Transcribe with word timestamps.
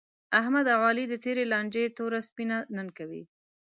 احمد 0.39 0.65
او 0.75 0.81
علي 0.89 1.05
د 1.09 1.13
تېرې 1.23 1.43
لانجې 1.51 1.83
توره 1.97 2.19
سپینه 2.29 2.57
نن 2.75 2.87
کوي. 2.97 3.23